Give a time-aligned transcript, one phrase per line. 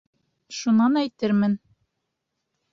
[0.59, 1.55] Шунан әйтермен.